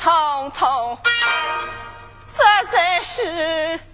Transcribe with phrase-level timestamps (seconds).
[0.00, 0.98] 神通通，
[2.26, 2.42] 这
[2.72, 3.89] 真是。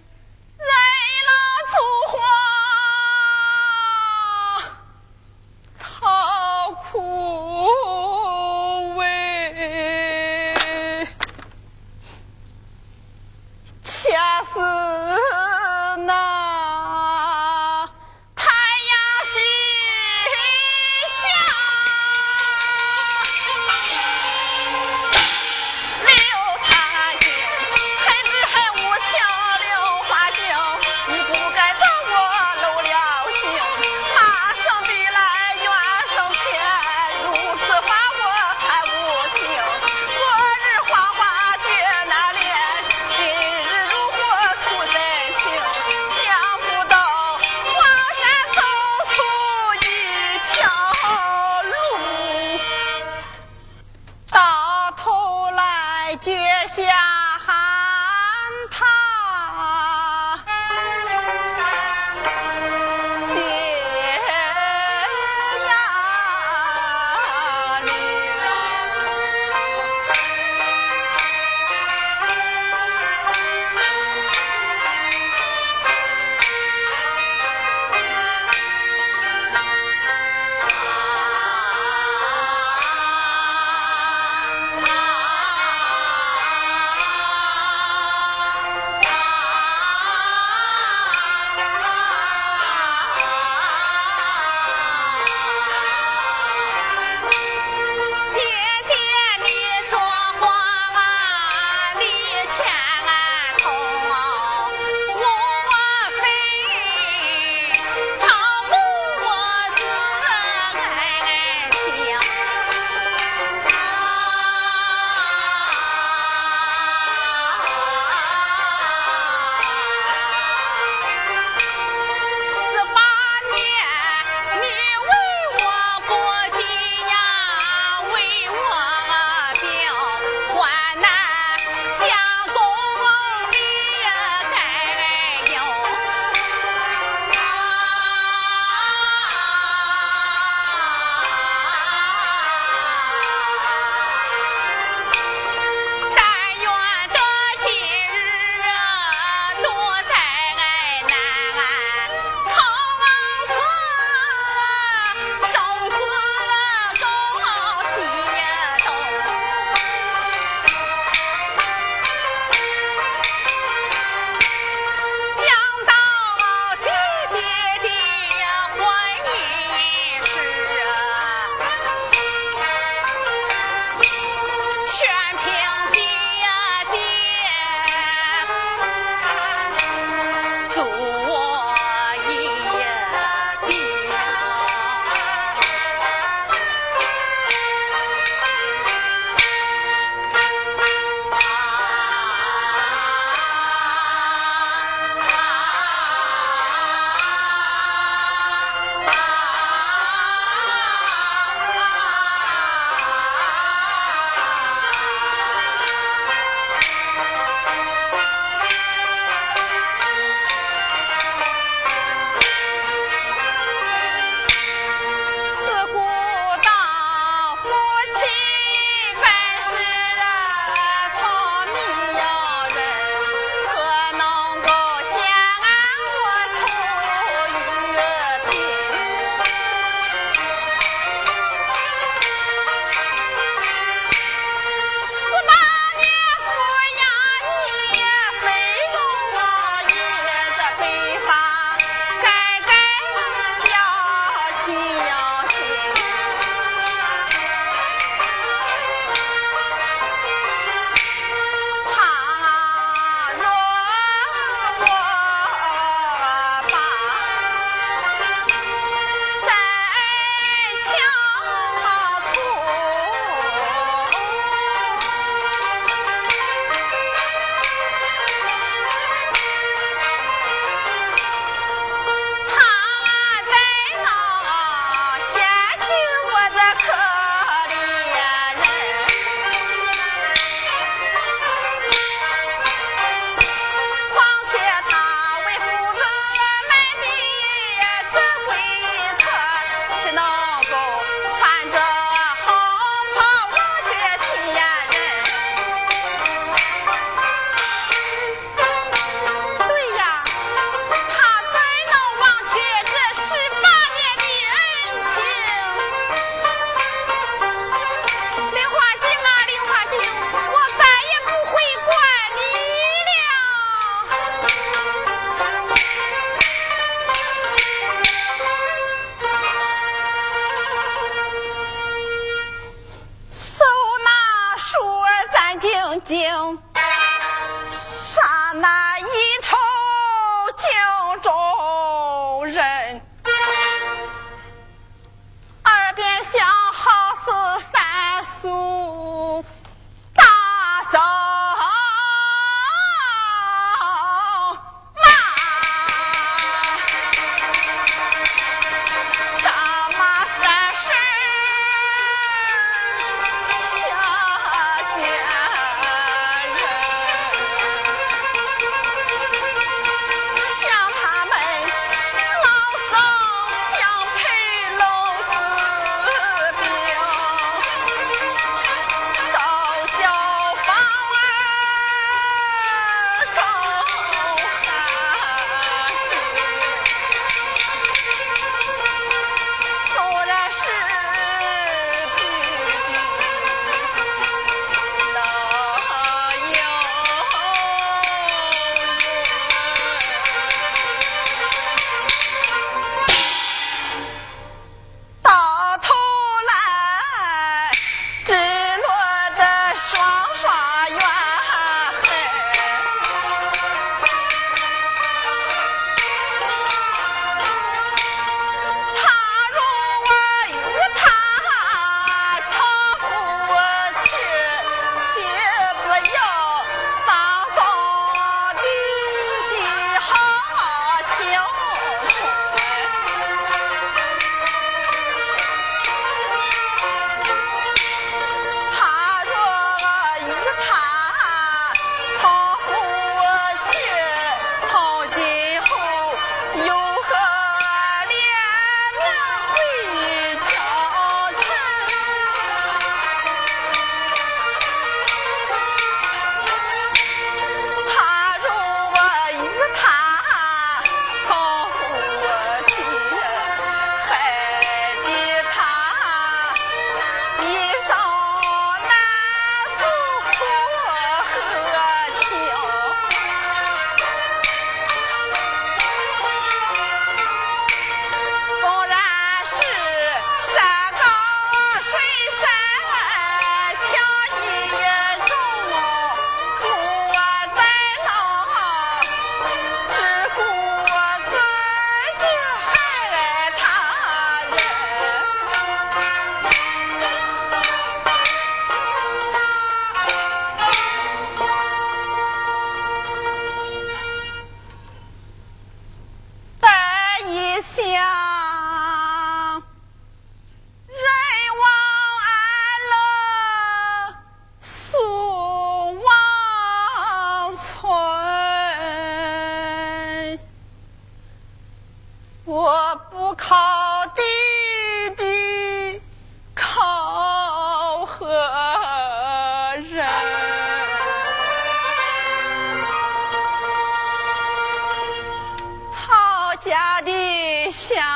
[527.77, 528.16] 想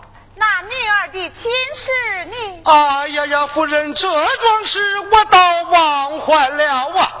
[0.41, 1.91] 那女儿的亲事
[2.25, 2.35] 呢？
[2.65, 7.13] 哎呀呀，夫人，这桩事我倒忘怀了啊！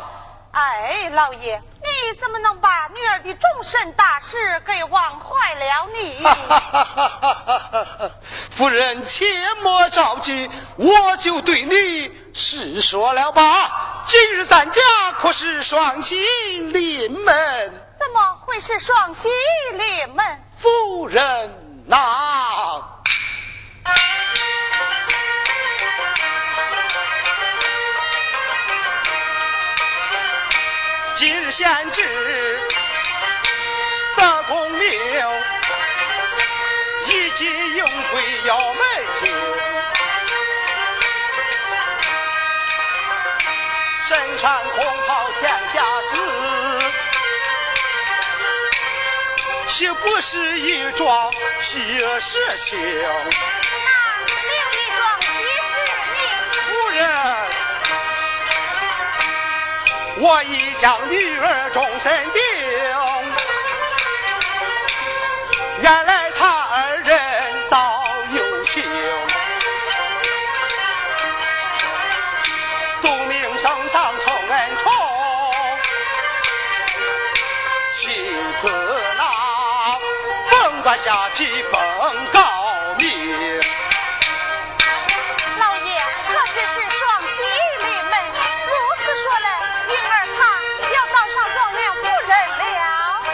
[0.53, 1.87] 哎，老爷，你
[2.19, 8.11] 怎么能把女儿的终身大事给忘怀了呢？
[8.25, 9.27] 夫人，切
[9.61, 14.01] 莫着急，我就对你实说了吧。
[14.07, 14.81] 今日咱家
[15.19, 16.17] 可是双喜
[16.59, 17.83] 临门。
[17.99, 19.29] 怎么会是双喜
[19.73, 20.25] 临门？
[20.57, 21.21] 夫人
[21.85, 21.95] 呐，
[22.49, 22.50] 今
[31.51, 32.01] 贤侄
[34.15, 34.89] 得功名，
[37.07, 38.77] 一骑永归要门
[39.21, 39.33] 庭，
[44.07, 46.15] 身穿红袍天下知。
[49.67, 51.29] 岂不是一桩
[51.61, 52.79] 喜事情？
[60.23, 62.41] 我已将女儿终身定，
[65.81, 67.19] 原来他二人
[67.71, 68.83] 倒有情，
[73.01, 74.91] 杜明圣上宠恩宠，
[77.91, 78.31] 妻
[78.61, 78.69] 子。
[80.97, 81.79] 下披风
[82.33, 82.41] 告
[82.99, 83.60] 明，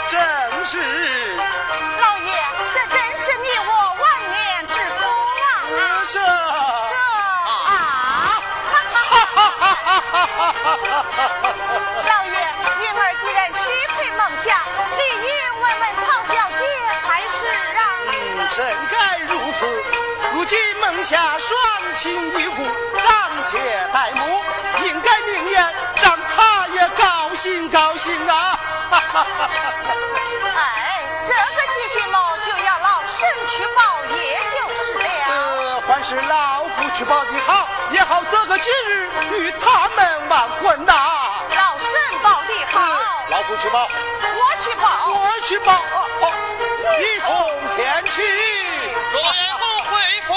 [0.08, 0.10] 了。
[0.10, 0.15] 正
[0.65, 2.32] 是，老爷，
[2.74, 4.98] 这真是你我万年之福。
[5.43, 5.46] 啊！
[6.08, 6.15] 这
[6.88, 6.96] 这
[7.67, 7.67] 啊！
[12.08, 12.34] 老爷，
[12.80, 13.60] 云儿既然许
[13.98, 14.46] 配孟夏，
[14.98, 15.30] 理应
[15.62, 16.60] 问问曹小姐。
[17.06, 17.80] 还是啊
[18.52, 18.58] 真
[18.89, 19.60] 该如此。
[20.34, 21.52] 如今孟夏双
[21.93, 22.63] 亲已故，
[23.02, 23.58] 长姐
[23.93, 24.41] 待母，
[24.86, 28.58] 应该明言，让他也高兴高兴啊！
[28.89, 29.66] 哈哈哈
[30.58, 33.82] 哎，这个喜讯毛就要老身去报，
[34.15, 35.04] 也就是了。
[35.30, 40.93] 呃，还是老夫去报的好，也好择个吉日与他们完婚呐。
[41.56, 41.88] 老身
[42.22, 42.78] 报的好，
[43.30, 45.82] 老夫去报，我去报，我去报。
[47.00, 48.22] 一同前去。
[49.13, 49.91] 若言不回
[50.28, 50.34] 府，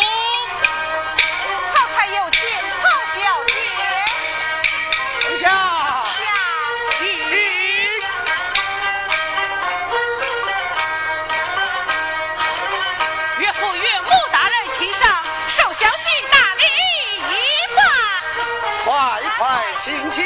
[19.82, 20.20] 请起。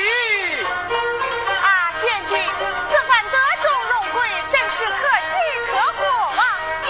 [1.63, 2.37] 啊，贤君，
[2.91, 5.31] 此番得中荣贵，真是可喜
[5.71, 6.01] 可贺。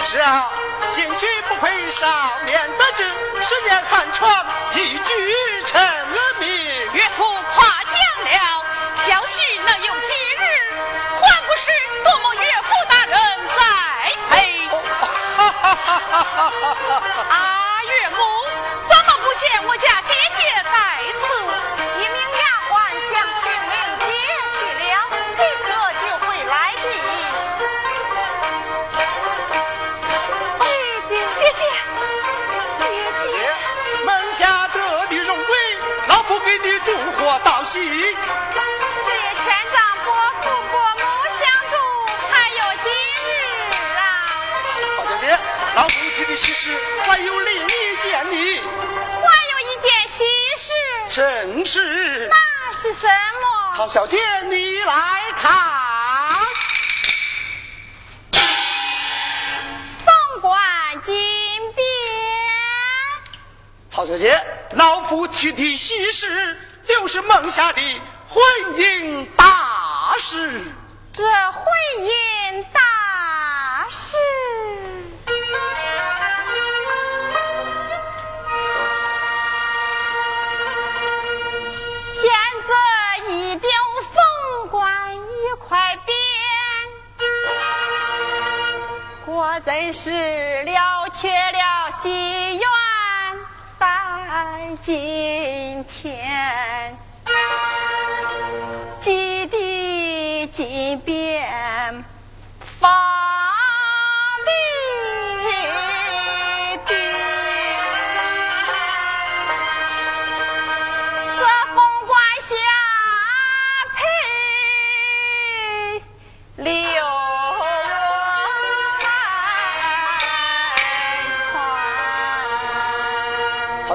[0.07, 0.51] 是啊，
[0.89, 3.05] 兴许不愧少年得志，
[3.43, 6.49] 十年寒窗一举成了名。
[6.95, 7.23] 岳父
[7.53, 8.65] 夸奖了，
[8.97, 10.43] 小婿能有今日，
[11.21, 11.71] 还不是
[12.03, 13.15] 多么岳父大人
[13.59, 13.61] 栽
[14.31, 14.71] 培？
[17.29, 18.44] 啊，岳母，
[19.37, 20.73] 见我家姐姐在
[21.21, 21.23] 此？
[21.99, 24.07] 一名丫鬟向清明姐
[24.55, 24.83] 去了，
[25.37, 25.71] 今个
[26.01, 26.85] 就会来的。
[37.43, 40.09] 道喜，这也全仗伯
[40.41, 41.03] 父伯母
[41.41, 41.75] 相助，
[42.31, 42.87] 才有今
[43.27, 43.29] 日
[43.99, 44.01] 啊！
[44.97, 45.23] 曹小姐，
[45.75, 46.73] 老夫提的喜事，
[47.05, 48.61] 还有另一件呢。
[49.23, 50.25] 还有一件喜
[50.57, 50.73] 事，
[51.11, 52.29] 正是。
[52.29, 52.37] 那
[52.73, 53.75] 是什么？
[53.77, 55.53] 曹小姐，你来看。
[60.05, 60.63] 凤冠
[61.03, 61.15] 金
[61.73, 61.77] 匾。
[63.91, 64.41] 曹小姐，
[64.77, 66.57] 老夫提的喜事。
[66.85, 67.81] 就是梦下的
[68.29, 68.45] 婚
[68.77, 70.63] 姻大事，
[71.15, 71.65] 这婚
[71.99, 72.81] 姻大
[89.65, 90.11] 真是
[90.65, 92.67] 了却了心愿。
[93.79, 96.95] 在今天，
[98.99, 102.05] 基地金变
[102.79, 103.24] 方。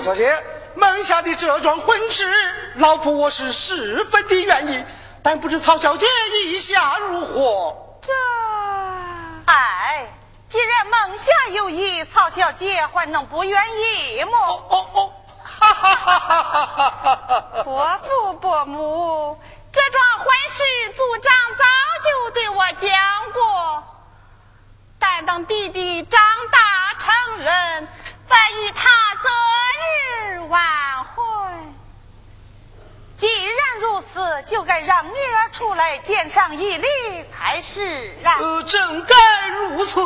[0.10, 0.44] 小姐，
[0.74, 2.26] 门下的这桩婚事，
[2.78, 4.84] 老夫我是十分的愿意，
[5.22, 7.78] 但不知曹小姐意下如何？
[8.02, 8.12] 这，
[9.46, 10.12] 哎，
[10.48, 14.32] 既然门下有意，曹小姐还能不愿意吗？
[14.40, 15.12] 哦哦哦，
[15.44, 17.64] 哈哈哈哈哈哈！
[17.64, 19.40] 伯父伯母，
[19.72, 20.64] 这桩婚事
[20.98, 21.64] 族长早
[22.04, 23.84] 就对我讲过，
[24.98, 26.20] 但等弟弟长
[26.52, 27.88] 大成人，
[28.28, 29.30] 再与他择
[29.80, 31.74] 日完婚。
[33.20, 36.88] 既然如此，就该让女儿出来见上一礼
[37.38, 38.38] 才是啊！
[38.40, 40.00] 呃，正该如此。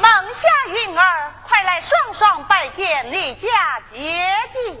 [0.00, 4.80] 孟夏云儿，快来双双拜见你家姐姐。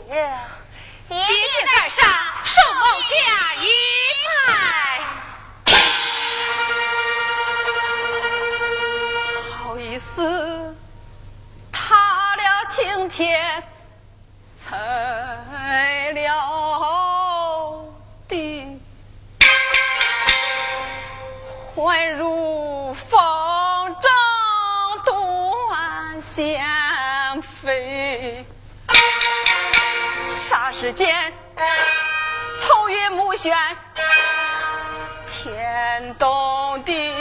[1.06, 2.08] 姐姐在上，
[2.44, 3.68] 受孟夏一
[4.46, 5.00] 拜。
[9.62, 10.74] 好意思，
[11.70, 11.94] 踏
[12.36, 13.62] 了青天，
[14.72, 17.84] 开了
[18.26, 18.80] 地，
[21.76, 23.20] 宛如风
[24.00, 24.08] 筝
[25.04, 26.64] 断线
[27.42, 28.46] 飞。
[30.30, 31.30] 霎时间，
[32.62, 33.54] 头晕目眩，
[35.26, 37.11] 天动地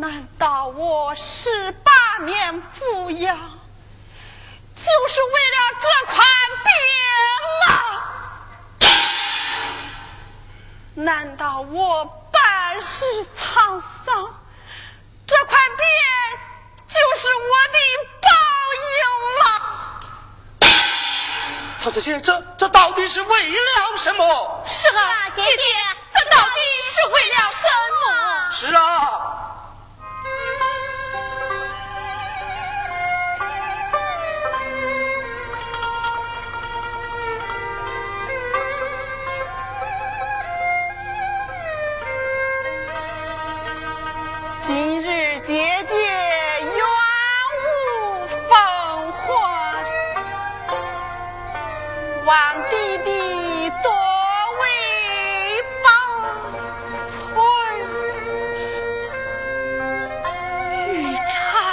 [0.00, 1.90] 难道我十八
[2.24, 3.36] 年抚养，
[4.76, 6.24] 就是为了这块
[6.62, 6.70] 匾
[7.66, 7.68] 吗？
[10.94, 13.04] 难道我半世
[13.36, 14.40] 沧桑，
[15.26, 15.82] 这块匾
[16.86, 17.78] 就是我的
[18.22, 18.28] 报
[18.86, 18.98] 应
[19.40, 19.44] 吗？
[21.80, 24.64] 曹小姐，这这到底是为了什么？
[24.64, 25.50] 是啊，姐姐，
[26.14, 27.66] 这到底是为了什
[28.00, 28.52] 么？
[28.52, 29.34] 是啊。
[61.28, 61.67] time.